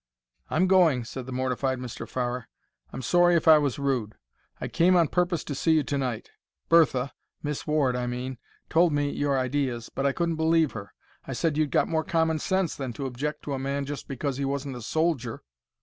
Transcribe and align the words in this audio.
"I'm 0.49 0.65
going," 0.65 1.03
said 1.03 1.27
the 1.27 1.31
mortified 1.31 1.77
Mr. 1.77 2.09
Farrer. 2.09 2.47
"I'm 2.91 3.03
sorry 3.03 3.35
if 3.35 3.47
I 3.47 3.59
was 3.59 3.77
rude. 3.77 4.15
I 4.59 4.67
came 4.67 4.95
on 4.95 5.09
purpose 5.09 5.43
to 5.43 5.53
see 5.53 5.73
you 5.73 5.83
to 5.83 5.95
night. 5.99 6.31
Bertha—Miss 6.69 7.67
Ward, 7.67 7.95
I 7.95 8.07
mean—told 8.07 8.93
me 8.93 9.11
your 9.11 9.37
ideas, 9.37 9.89
but 9.93 10.07
I 10.07 10.11
couldn't 10.11 10.37
believe 10.37 10.71
her. 10.71 10.95
I 11.27 11.33
said 11.33 11.55
you'd 11.55 11.69
got 11.69 11.87
more 11.87 12.03
common 12.03 12.39
sense 12.39 12.75
than 12.75 12.93
to 12.93 13.05
object 13.05 13.43
to 13.43 13.53
a 13.53 13.59
man 13.59 13.85
just 13.85 14.07
because 14.07 14.37
he 14.37 14.43
wasn't 14.45 14.75
a 14.75 14.81
soldier." 14.81 15.43